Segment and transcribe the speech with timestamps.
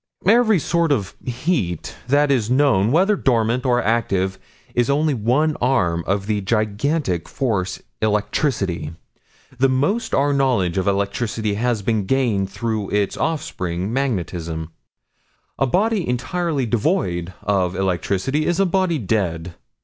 [0.25, 4.39] "Every sort of heat that is known, whether dormant or active,
[4.73, 8.95] is only one arm of the gigantic force electricity.
[9.59, 14.71] The most of our knowledge of electricity has been gained through its offspring, magnetism.
[15.59, 19.53] A body entirely devoid of electricity, is a body dead.